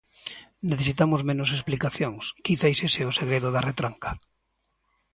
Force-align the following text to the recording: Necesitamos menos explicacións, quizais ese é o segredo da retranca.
Necesitamos 0.71 1.21
menos 1.29 1.49
explicacións, 1.57 2.23
quizais 2.45 2.79
ese 2.87 2.99
é 3.03 3.09
o 3.11 3.17
segredo 3.19 3.49
da 3.51 3.65
retranca. 3.69 4.09